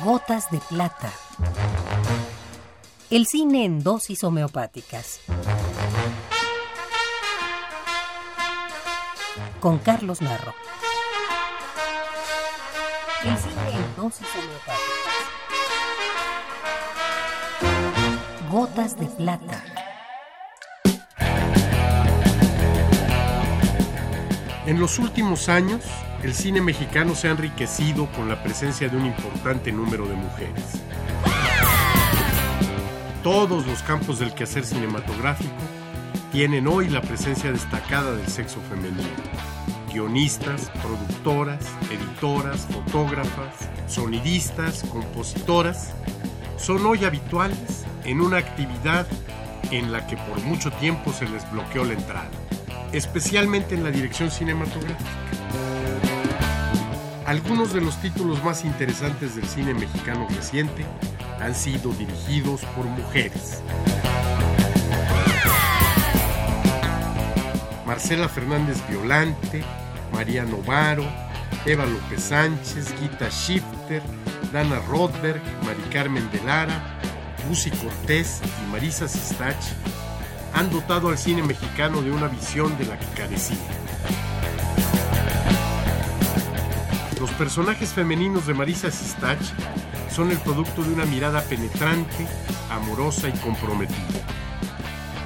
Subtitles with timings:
[0.00, 1.12] Gotas de plata.
[3.10, 5.20] El cine en dosis homeopáticas.
[9.60, 10.54] Con Carlos Narro.
[13.22, 14.82] El cine en dosis homeopáticas.
[18.50, 19.62] Gotas de plata.
[24.66, 25.84] En los últimos años,
[26.22, 30.64] el cine mexicano se ha enriquecido con la presencia de un importante número de mujeres.
[33.24, 35.50] Todos los campos del quehacer cinematográfico
[36.30, 39.08] tienen hoy la presencia destacada del sexo femenino.
[39.92, 45.92] Guionistas, productoras, editoras, fotógrafas, sonidistas, compositoras,
[46.56, 49.06] son hoy habituales en una actividad
[49.70, 52.30] en la que por mucho tiempo se les bloqueó la entrada,
[52.92, 55.10] especialmente en la dirección cinematográfica.
[57.26, 60.84] Algunos de los títulos más interesantes del cine mexicano reciente
[61.40, 63.62] han sido dirigidos por mujeres.
[67.86, 69.62] Marcela Fernández Violante,
[70.12, 71.04] María Novaro,
[71.64, 74.02] Eva López Sánchez, Gita Shifter,
[74.52, 76.98] Dana Rothberg, Mari Carmen de Lara,
[77.48, 79.64] Lucy Cortés y Marisa Sistach
[80.54, 83.56] han dotado al cine mexicano de una visión de la que carecía.
[87.22, 89.38] Los personajes femeninos de Marisa Sistach
[90.10, 92.26] son el producto de una mirada penetrante,
[92.68, 94.26] amorosa y comprometida.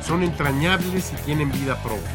[0.00, 2.10] Son entrañables y tienen vida propia.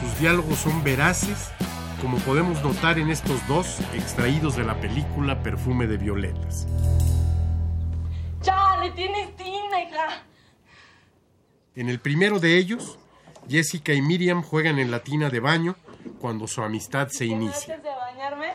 [0.00, 1.52] Sus diálogos son veraces,
[2.00, 6.66] como podemos notar en estos dos extraídos de la película Perfume de Violetas.
[8.42, 10.24] ¡Chale, tienes tina, hija!
[11.76, 12.98] En el primero de ellos,
[13.48, 15.76] Jessica y Miriam juegan en la tina de baño
[16.18, 17.80] cuando su amistad se inicia.
[18.24, 18.54] Bañarme,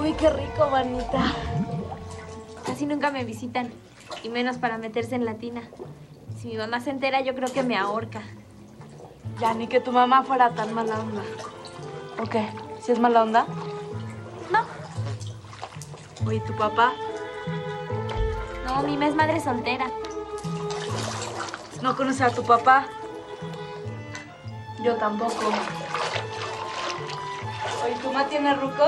[0.00, 1.32] Uy, qué rico, manita.
[2.64, 3.70] Casi nunca me visitan,
[4.22, 5.62] y menos para meterse en la tina.
[6.36, 8.22] Si mi mamá se entera, yo creo que me ahorca.
[9.40, 11.22] ya ni que tu mamá fuera tan mala onda.
[12.20, 12.48] ¿O qué?
[12.80, 13.46] ¿Si es mala onda?
[14.52, 14.64] No,
[16.26, 16.92] Oye, ¿tu papá?
[18.66, 19.86] no, mi mamá es madre soltera.
[21.82, 22.86] ¿No conoces a tu papá?
[24.82, 25.52] Yo tampoco.
[27.84, 28.84] Oye, ¿tu mamá tiene ruco?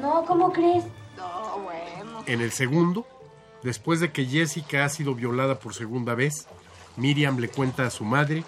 [0.00, 0.84] No, ¿cómo crees?
[1.16, 2.22] No, bueno.
[2.26, 3.06] En el segundo,
[3.62, 6.46] después de que Jessica ha sido violada por segunda vez,
[6.96, 8.44] Miriam le cuenta a su madre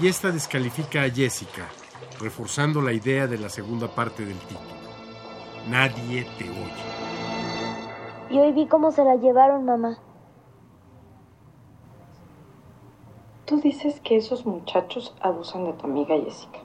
[0.00, 1.68] y esta descalifica a Jessica,
[2.20, 4.72] reforzando la idea de la segunda parte del título.
[5.68, 6.92] Nadie te oye.
[8.30, 9.98] Y hoy vi cómo se la llevaron, mamá.
[13.52, 16.60] Tú dices que esos muchachos abusan de tu amiga Jessica.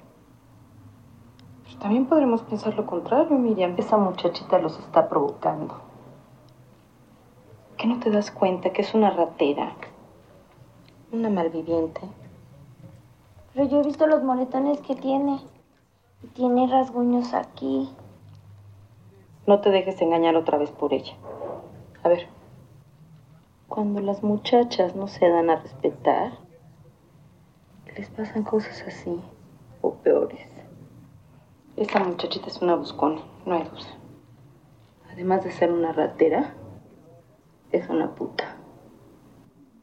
[1.65, 3.75] Pero también podremos pensar lo contrario, Miriam.
[3.77, 5.81] Esa muchachita los está provocando.
[7.75, 9.73] ¿Qué no te das cuenta que es una ratera?
[11.11, 11.99] Una malviviente.
[13.53, 15.41] Pero yo he visto los moretones que tiene.
[16.23, 17.89] Y tiene rasguños aquí.
[19.45, 21.15] No te dejes engañar otra vez por ella.
[22.03, 22.29] A ver,
[23.67, 26.46] cuando las muchachas no se dan a respetar,
[27.97, 29.19] les pasan cosas así,
[29.81, 30.45] o peores.
[31.75, 33.97] Esta muchachita es una buscona, no hay duda.
[35.11, 36.53] Además de ser una ratera,
[37.71, 38.55] es una puta.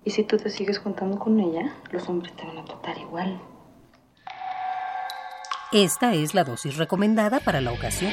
[0.05, 3.41] Y si tú te sigues juntando con ella, los hombres te van a tratar igual.
[5.73, 8.13] Esta es la dosis recomendada para la ocasión.